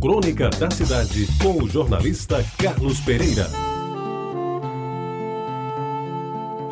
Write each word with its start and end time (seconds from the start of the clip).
Crônica 0.00 0.50
da 0.50 0.70
Cidade, 0.70 1.26
com 1.42 1.62
o 1.62 1.68
jornalista 1.68 2.44
Carlos 2.58 3.00
Pereira. 3.00 3.46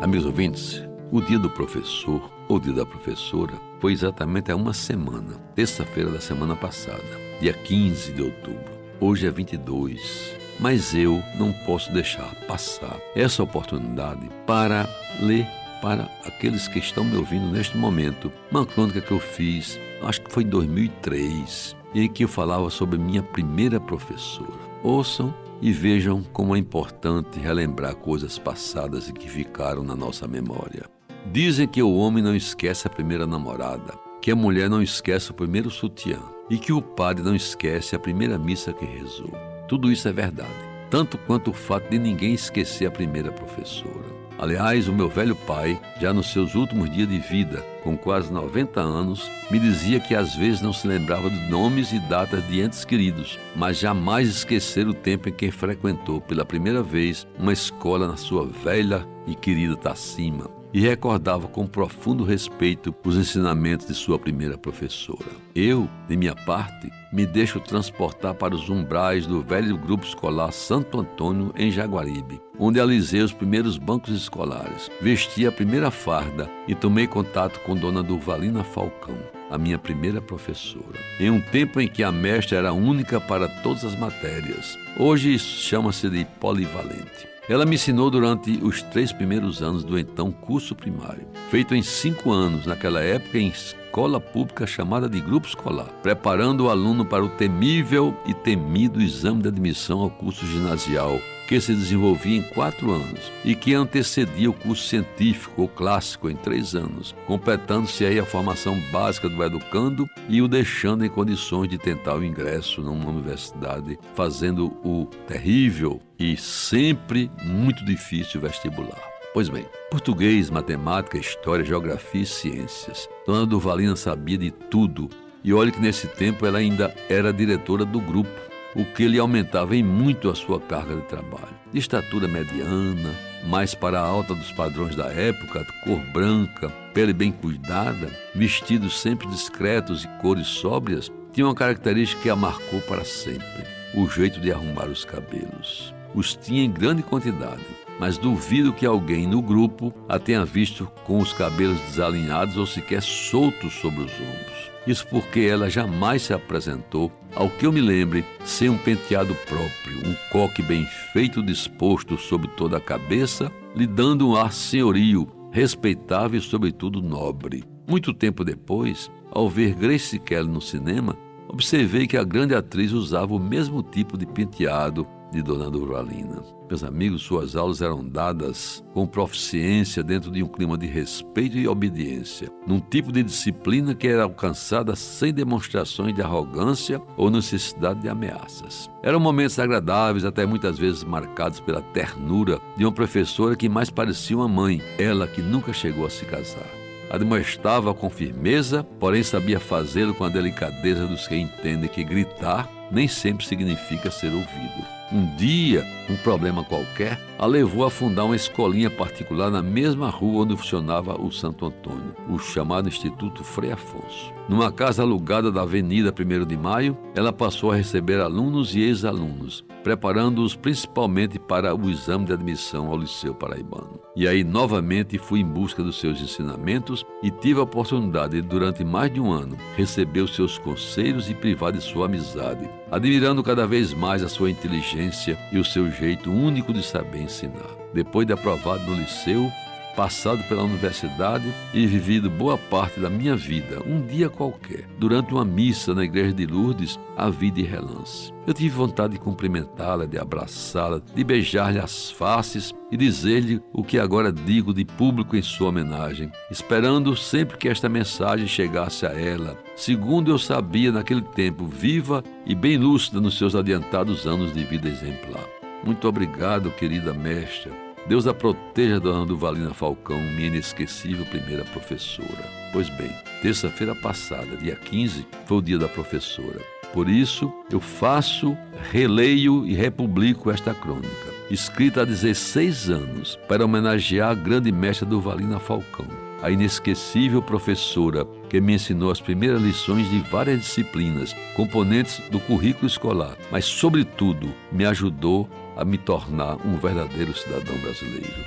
Amigos 0.01 0.25
ouvintes, 0.25 0.83
o 1.11 1.21
dia 1.21 1.39
do 1.39 1.49
professor 1.49 2.29
ou 2.47 2.59
dia 2.59 2.73
da 2.73 2.85
professora 2.85 3.53
foi 3.79 3.93
exatamente 3.93 4.51
há 4.51 4.55
uma 4.55 4.73
semana, 4.73 5.39
terça-feira 5.55 6.11
da 6.11 6.21
semana 6.21 6.55
passada, 6.55 7.03
dia 7.41 7.53
15 7.53 8.13
de 8.13 8.21
outubro. 8.21 8.71
Hoje 8.99 9.25
é 9.25 9.31
22, 9.31 10.35
mas 10.59 10.93
eu 10.93 11.21
não 11.37 11.51
posso 11.65 11.91
deixar 11.91 12.33
passar 12.47 12.97
essa 13.15 13.41
oportunidade 13.41 14.29
para 14.45 14.87
ler 15.19 15.47
para 15.81 16.09
aqueles 16.25 16.67
que 16.67 16.79
estão 16.79 17.03
me 17.03 17.17
ouvindo 17.17 17.51
neste 17.51 17.77
momento 17.77 18.31
uma 18.49 18.65
crônica 18.65 19.01
que 19.01 19.11
eu 19.11 19.19
fiz, 19.19 19.79
acho 20.05 20.21
que 20.21 20.31
foi 20.31 20.43
em 20.43 20.49
2003, 20.49 21.75
em 21.93 22.07
que 22.07 22.23
eu 22.23 22.27
falava 22.27 22.69
sobre 22.69 22.97
minha 22.97 23.23
primeira 23.23 23.79
professora. 23.79 24.53
Ouçam 24.83 25.33
e 25.61 25.71
vejam 25.71 26.21
como 26.31 26.55
é 26.55 26.59
importante 26.59 27.39
relembrar 27.39 27.95
coisas 27.95 28.37
passadas 28.37 29.09
e 29.09 29.13
que 29.13 29.29
ficaram 29.29 29.83
na 29.83 29.95
nossa 29.95 30.27
memória. 30.27 30.83
Dizem 31.31 31.67
que 31.67 31.81
o 31.81 31.95
homem 31.95 32.23
não 32.23 32.35
esquece 32.35 32.85
a 32.85 32.89
primeira 32.89 33.25
namorada, 33.25 33.93
que 34.21 34.29
a 34.29 34.35
mulher 34.35 34.69
não 34.69 34.81
esquece 34.81 35.31
o 35.31 35.33
primeiro 35.33 35.71
sutiã 35.71 36.19
e 36.49 36.57
que 36.57 36.71
o 36.71 36.81
padre 36.81 37.23
não 37.23 37.35
esquece 37.35 37.95
a 37.95 37.99
primeira 37.99 38.37
missa 38.37 38.71
que 38.71 38.85
rezou. 38.85 39.31
Tudo 39.67 39.91
isso 39.91 40.07
é 40.07 40.13
verdade, 40.13 40.49
tanto 40.91 41.17
quanto 41.17 41.49
o 41.49 41.53
fato 41.53 41.89
de 41.89 41.97
ninguém 41.97 42.33
esquecer 42.33 42.85
a 42.85 42.91
primeira 42.91 43.31
professora. 43.31 44.24
Aliás, 44.37 44.87
o 44.87 44.93
meu 44.93 45.09
velho 45.09 45.35
pai, 45.35 45.79
já 45.99 46.13
nos 46.13 46.31
seus 46.31 46.55
últimos 46.55 46.89
dias 46.91 47.07
de 47.07 47.19
vida, 47.19 47.63
com 47.83 47.97
quase 47.97 48.31
90 48.33 48.81
anos, 48.81 49.29
me 49.49 49.57
dizia 49.57 49.99
que 49.99 50.13
às 50.13 50.35
vezes 50.35 50.61
não 50.61 50.73
se 50.73 50.87
lembrava 50.87 51.29
de 51.29 51.49
nomes 51.49 51.93
e 51.93 51.99
datas 51.99 52.45
de 52.47 52.61
entes 52.61 52.83
queridos, 52.83 53.39
mas 53.55 53.79
jamais 53.79 54.27
esquecer 54.27 54.87
o 54.87 54.93
tempo 54.93 55.29
em 55.29 55.31
que 55.31 55.51
frequentou 55.51 56.19
pela 56.19 56.43
primeira 56.43 56.83
vez 56.83 57.25
uma 57.39 57.53
escola 57.53 58.07
na 58.07 58.17
sua 58.17 58.45
velha 58.45 59.07
e 59.25 59.35
querida 59.35 59.77
Tacima 59.77 60.49
e 60.75 60.81
recordava 60.81 61.47
com 61.47 61.65
profundo 61.65 62.25
respeito 62.25 62.93
os 63.05 63.15
ensinamentos 63.15 63.87
de 63.87 63.93
sua 63.93 64.19
primeira 64.19 64.57
professora. 64.57 65.31
Eu, 65.55 65.89
de 66.05 66.17
minha 66.17 66.35
parte, 66.35 66.91
me 67.15 67.25
deixo 67.25 67.61
transportar 67.61 68.33
para 68.33 68.53
os 68.53 68.69
umbrais 68.69 69.25
do 69.25 69.41
velho 69.41 69.77
grupo 69.77 70.05
escolar 70.05 70.51
Santo 70.51 70.99
Antônio, 70.99 71.53
em 71.55 71.71
Jaguaribe, 71.71 72.41
onde 72.59 72.77
alisei 72.77 73.21
os 73.21 73.31
primeiros 73.31 73.77
bancos 73.77 74.13
escolares, 74.13 74.91
vesti 74.99 75.47
a 75.47 75.51
primeira 75.51 75.89
farda 75.89 76.49
e 76.67 76.75
tomei 76.75 77.07
contato 77.07 77.61
com 77.61 77.73
Dona 77.73 78.03
Durvalina 78.03 78.65
Falcão, 78.65 79.17
a 79.49 79.57
minha 79.57 79.79
primeira 79.79 80.19
professora. 80.19 80.99
Em 81.17 81.29
um 81.29 81.39
tempo 81.39 81.79
em 81.79 81.87
que 81.87 82.03
a 82.03 82.11
mestra 82.11 82.57
era 82.57 82.73
única 82.73 83.21
para 83.21 83.47
todas 83.47 83.85
as 83.85 83.97
matérias, 83.97 84.77
hoje 84.99 85.39
chama-se 85.39 86.09
de 86.09 86.25
polivalente. 86.41 87.35
Ela 87.47 87.65
me 87.65 87.75
ensinou 87.75 88.09
durante 88.09 88.59
os 88.61 88.81
três 88.81 89.13
primeiros 89.13 89.61
anos 89.61 89.85
do 89.85 89.97
então 89.97 90.31
curso 90.31 90.75
primário, 90.75 91.27
feito 91.49 91.75
em 91.75 91.81
cinco 91.81 92.31
anos, 92.31 92.65
naquela 92.65 92.99
época 93.01 93.37
em 93.37 93.53
escola 93.95 94.19
pública 94.19 94.67
chamada 94.67 95.07
de 95.07 95.21
grupo 95.21 95.47
escolar, 95.47 95.87
preparando 96.03 96.65
o 96.65 96.69
aluno 96.69 97.05
para 97.05 97.23
o 97.23 97.29
temível 97.29 98.13
e 98.25 98.33
temido 98.33 99.01
exame 99.01 99.41
de 99.41 99.47
admissão 99.47 100.01
ao 100.01 100.09
curso 100.09 100.45
ginasial, 100.45 101.17
que 101.47 101.61
se 101.61 101.73
desenvolvia 101.73 102.39
em 102.39 102.41
quatro 102.41 102.91
anos 102.91 103.31
e 103.45 103.55
que 103.55 103.73
antecedia 103.73 104.49
o 104.49 104.53
curso 104.53 104.85
científico 104.85 105.61
ou 105.61 105.69
clássico 105.69 106.29
em 106.29 106.35
três 106.35 106.75
anos, 106.75 107.15
completando-se 107.25 108.03
aí 108.03 108.19
a 108.19 108.25
formação 108.25 108.77
básica 108.91 109.29
do 109.29 109.41
educando 109.41 110.05
e 110.27 110.41
o 110.41 110.47
deixando 110.49 111.05
em 111.05 111.09
condições 111.09 111.69
de 111.69 111.77
tentar 111.77 112.15
o 112.15 112.25
ingresso 112.25 112.81
numa 112.81 113.09
universidade, 113.09 113.97
fazendo 114.13 114.77
o 114.83 115.05
terrível 115.25 116.01
e 116.19 116.35
sempre 116.35 117.31
muito 117.45 117.85
difícil 117.85 118.41
vestibular. 118.41 119.14
Pois 119.35 119.49
bem, 119.49 119.65
português, 119.91 120.49
matemática, 120.49 121.17
história, 121.17 121.65
geografia 121.65 122.21
e 122.21 122.25
ciências. 122.25 123.09
Dona 123.27 123.45
Duvalina 123.45 123.93
sabia 123.97 124.37
de 124.37 124.49
tudo 124.49 125.09
e 125.43 125.53
olhe 125.53 125.73
que 125.73 125.81
nesse 125.81 126.07
tempo 126.07 126.45
ela 126.45 126.59
ainda 126.59 126.95
era 127.09 127.33
diretora 127.33 127.83
do 127.83 127.99
grupo, 127.99 128.31
o 128.73 128.85
que 128.85 129.05
lhe 129.05 129.19
aumentava 129.19 129.75
em 129.75 129.83
muito 129.83 130.29
a 130.29 130.35
sua 130.35 130.57
carga 130.57 130.95
de 130.95 131.01
trabalho. 131.01 131.53
De 131.69 131.79
estatura 131.79 132.29
mediana, 132.29 133.13
mais 133.45 133.75
para 133.75 133.99
a 133.99 134.07
alta 134.07 134.33
dos 134.33 134.53
padrões 134.53 134.95
da 134.95 135.07
época, 135.07 135.67
cor 135.83 135.99
branca, 136.13 136.69
pele 136.93 137.11
bem 137.11 137.33
cuidada, 137.33 138.09
vestidos 138.33 139.01
sempre 139.01 139.27
discretos 139.27 140.05
e 140.05 140.21
cores 140.21 140.47
sóbrias, 140.47 141.11
tinha 141.33 141.45
uma 141.45 141.53
característica 141.53 142.21
que 142.21 142.29
a 142.29 142.37
marcou 142.37 142.79
para 142.83 143.03
sempre: 143.03 143.65
o 143.93 144.07
jeito 144.07 144.39
de 144.39 144.49
arrumar 144.49 144.85
os 144.85 145.03
cabelos 145.03 145.93
os 146.15 146.33
tinha 146.33 146.63
em 146.63 146.71
grande 146.71 147.03
quantidade, 147.03 147.61
mas 147.99 148.17
duvido 148.17 148.73
que 148.73 148.85
alguém 148.85 149.27
no 149.27 149.41
grupo 149.41 149.93
a 150.07 150.19
tenha 150.19 150.45
visto 150.45 150.89
com 151.05 151.19
os 151.19 151.33
cabelos 151.33 151.79
desalinhados 151.81 152.57
ou 152.57 152.65
sequer 152.65 153.01
soltos 153.01 153.73
sobre 153.73 154.03
os 154.03 154.13
ombros. 154.13 154.75
Isso 154.87 155.07
porque 155.07 155.39
ela 155.39 155.69
jamais 155.69 156.21
se 156.21 156.33
apresentou, 156.33 157.11
ao 157.35 157.49
que 157.49 157.65
eu 157.65 157.71
me 157.71 157.81
lembre, 157.81 158.23
sem 158.43 158.69
um 158.69 158.77
penteado 158.77 159.33
próprio, 159.47 160.07
um 160.07 160.15
coque 160.31 160.61
bem 160.61 160.85
feito 161.11 161.41
disposto 161.41 162.17
sobre 162.17 162.47
toda 162.49 162.77
a 162.77 162.81
cabeça, 162.81 163.51
lhe 163.75 163.87
dando 163.87 164.29
um 164.29 164.35
ar 164.35 164.53
senhorio, 164.53 165.27
respeitável 165.51 166.39
e 166.39 166.43
sobretudo 166.43 167.01
nobre. 167.01 167.63
Muito 167.87 168.13
tempo 168.13 168.43
depois, 168.43 169.09
ao 169.31 169.49
ver 169.49 169.73
Grace 169.73 170.19
Kelly 170.19 170.47
no 170.47 170.61
cinema, 170.61 171.17
observei 171.47 172.05
que 172.05 172.17
a 172.17 172.23
grande 172.23 172.53
atriz 172.53 172.91
usava 172.91 173.33
o 173.33 173.39
mesmo 173.39 173.81
tipo 173.81 174.17
de 174.17 174.25
penteado 174.25 175.07
de 175.35 175.43
Dona 175.43 175.69
Durvalina. 175.69 176.41
Meus 176.69 176.83
amigos, 176.83 177.21
suas 177.21 177.55
aulas 177.55 177.81
eram 177.81 178.07
dadas 178.07 178.83
com 178.93 179.05
proficiência 179.05 180.01
dentro 180.01 180.31
de 180.31 180.41
um 180.41 180.47
clima 180.47 180.77
de 180.77 180.87
respeito 180.87 181.57
e 181.57 181.67
obediência, 181.67 182.49
num 182.65 182.79
tipo 182.79 183.11
de 183.11 183.21
disciplina 183.21 183.93
que 183.93 184.07
era 184.07 184.23
alcançada 184.23 184.95
sem 184.95 185.33
demonstrações 185.33 186.15
de 186.15 186.21
arrogância 186.21 187.01
ou 187.17 187.29
necessidade 187.29 188.01
de 188.01 188.09
ameaças. 188.09 188.89
Eram 189.03 189.19
momentos 189.19 189.59
agradáveis, 189.59 190.23
até 190.23 190.45
muitas 190.45 190.79
vezes 190.79 191.03
marcados 191.03 191.59
pela 191.59 191.81
ternura 191.81 192.59
de 192.77 192.85
uma 192.85 192.91
professora 192.91 193.55
que 193.55 193.67
mais 193.67 193.89
parecia 193.89 194.37
uma 194.37 194.47
mãe, 194.47 194.81
ela 194.97 195.27
que 195.27 195.41
nunca 195.41 195.73
chegou 195.73 196.05
a 196.05 196.09
se 196.09 196.25
casar. 196.25 196.69
Admoestava 197.11 197.93
com 197.93 198.09
firmeza, 198.09 198.83
porém 198.99 199.21
sabia 199.21 199.59
fazê-lo 199.59 200.13
com 200.15 200.23
a 200.23 200.29
delicadeza 200.29 201.05
dos 201.05 201.27
que 201.27 201.35
entendem 201.35 201.89
que 201.89 202.03
gritar 202.03 202.69
nem 202.91 203.07
sempre 203.07 203.45
significa 203.45 204.09
ser 204.09 204.33
ouvido. 204.33 204.94
Um 205.11 205.25
dia, 205.35 205.83
um 206.09 206.15
problema 206.17 206.63
qualquer 206.63 207.19
a 207.37 207.45
levou 207.45 207.85
a 207.85 207.91
fundar 207.91 208.25
uma 208.25 208.35
escolinha 208.35 208.89
particular 208.89 209.51
na 209.51 209.61
mesma 209.61 210.09
rua 210.09 210.43
onde 210.43 210.55
funcionava 210.55 211.19
o 211.19 211.31
Santo 211.31 211.65
Antônio, 211.65 212.15
o 212.29 212.39
chamado 212.39 212.87
Instituto 212.87 213.43
Frei 213.43 213.71
Afonso. 213.71 214.33
Numa 214.47 214.71
casa 214.71 215.01
alugada 215.01 215.51
da 215.51 215.63
Avenida 215.63 216.13
1 216.13 216.45
de 216.45 216.55
Maio, 216.55 216.97
ela 217.15 217.33
passou 217.33 217.71
a 217.71 217.75
receber 217.75 218.21
alunos 218.21 218.75
e 218.75 218.81
ex-alunos, 218.81 219.65
preparando-os 219.83 220.55
principalmente 220.55 221.39
para 221.39 221.75
o 221.75 221.89
exame 221.89 222.25
de 222.25 222.33
admissão 222.33 222.87
ao 222.87 222.97
Liceu 222.97 223.33
Paraibano. 223.33 223.99
E 224.15 224.27
aí, 224.27 224.43
novamente, 224.43 225.17
fui 225.17 225.41
em 225.41 225.45
busca 225.45 225.83
dos 225.83 225.99
seus 225.99 226.21
ensinamentos 226.21 227.05
e 227.21 227.29
tive 227.29 227.59
a 227.59 227.63
oportunidade 227.63 228.39
de, 228.39 228.41
durante 228.41 228.83
mais 228.83 229.11
de 229.11 229.19
um 229.19 229.31
ano, 229.31 229.57
receber 229.75 230.21
os 230.21 230.35
seus 230.35 230.57
conselhos 230.57 231.29
e 231.29 231.33
privar 231.33 231.71
de 231.71 231.81
sua 231.81 232.05
amizade, 232.05 232.69
admirando 232.89 233.43
cada 233.43 233.67
vez 233.67 233.93
mais 233.93 234.23
a 234.23 234.29
sua 234.29 234.49
inteligência 234.49 235.37
e 235.51 235.57
o 235.57 235.65
seu 235.65 235.91
jeito 235.91 236.31
único 236.31 236.71
de 236.71 236.83
saber 236.83 237.24
ensinar. 237.25 237.69
Depois 237.93 238.25
de 238.25 238.33
aprovado 238.33 238.83
no 238.85 238.95
liceu, 238.95 239.51
passado 239.95 240.43
pela 240.43 240.63
universidade 240.63 241.45
e 241.73 241.87
vivido 241.87 242.29
boa 242.29 242.57
parte 242.57 242.99
da 242.99 243.09
minha 243.09 243.35
vida, 243.35 243.81
um 243.87 244.05
dia 244.05 244.29
qualquer, 244.29 244.85
durante 244.99 245.33
uma 245.33 245.45
missa 245.45 245.95
na 245.95 246.03
igreja 246.03 246.33
de 246.33 246.45
Lourdes, 246.45 246.99
a 247.15 247.29
vida 247.29 247.61
e 247.61 247.63
relance. 247.63 248.33
Eu 248.45 248.53
tive 248.53 248.69
vontade 248.69 249.13
de 249.13 249.19
cumprimentá-la, 249.19 250.05
de 250.05 250.19
abraçá-la, 250.19 251.01
de 251.13 251.23
beijar-lhe 251.23 251.79
as 251.79 252.11
faces 252.11 252.73
e 252.91 252.97
dizer-lhe 252.97 253.61
o 253.73 253.83
que 253.83 253.97
agora 253.97 254.31
digo 254.31 254.73
de 254.73 254.85
público 254.85 255.35
em 255.35 255.41
sua 255.41 255.69
homenagem, 255.69 256.29
esperando 256.51 257.15
sempre 257.15 257.57
que 257.57 257.69
esta 257.69 257.89
mensagem 257.89 258.47
chegasse 258.47 259.05
a 259.05 259.11
ela, 259.11 259.57
segundo 259.75 260.29
eu 260.29 260.37
sabia 260.37 260.91
naquele 260.91 261.21
tempo, 261.21 261.65
viva 261.65 262.23
e 262.45 262.53
bem 262.53 262.77
lúcida 262.77 263.19
nos 263.19 263.37
seus 263.37 263.55
adiantados 263.55 264.27
anos 264.27 264.53
de 264.53 264.63
vida 264.63 264.87
exemplar. 264.87 265.64
Muito 265.85 266.07
obrigado, 266.07 266.71
querida 266.71 267.13
mestra 267.13 267.85
Deus 268.07 268.27
a 268.27 268.33
proteja, 268.35 268.99
dona 268.99 269.25
Duvalina 269.25 269.73
Falcão, 269.73 270.19
minha 270.19 270.47
inesquecível 270.47 271.25
primeira 271.25 271.63
professora. 271.65 272.45
Pois 272.71 272.87
bem, 272.89 273.09
terça-feira 273.41 273.95
passada, 273.95 274.55
dia 274.57 274.75
15, 274.75 275.25
foi 275.47 275.57
o 275.57 275.61
dia 275.61 275.79
da 275.79 275.87
professora. 275.87 276.59
Por 276.93 277.09
isso, 277.09 277.51
eu 277.71 277.79
faço, 277.79 278.55
releio 278.91 279.65
e 279.65 279.73
republico 279.73 280.51
esta 280.51 280.71
crônica, 280.71 281.33
escrita 281.49 282.03
há 282.03 282.05
16 282.05 282.91
anos, 282.91 283.39
para 283.47 283.65
homenagear 283.65 284.29
a 284.29 284.35
grande 284.35 284.71
mestra 284.71 285.07
Duvalina 285.07 285.59
Falcão 285.59 286.05
a 286.45 286.51
inesquecível 286.51 287.41
professora 287.41 288.23
que 288.49 288.61
me 288.61 288.75
ensinou 288.75 289.09
as 289.09 289.19
primeiras 289.19 289.59
lições 289.59 290.07
de 290.11 290.19
várias 290.19 290.59
disciplinas, 290.59 291.33
componentes 291.55 292.19
do 292.29 292.39
currículo 292.39 292.85
escolar, 292.85 293.35
mas, 293.51 293.65
sobretudo, 293.65 294.53
me 294.71 294.85
ajudou 294.85 295.49
a 295.75 295.85
me 295.85 295.97
tornar 295.97 296.57
um 296.65 296.77
verdadeiro 296.77 297.33
cidadão 297.33 297.77
brasileiro. 297.79 298.45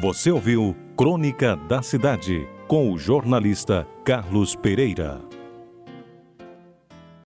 Você 0.00 0.30
ouviu 0.30 0.76
Crônica 0.96 1.56
da 1.68 1.82
Cidade 1.82 2.46
com 2.66 2.92
o 2.92 2.98
jornalista 2.98 3.86
Carlos 4.04 4.54
Pereira. 4.54 5.20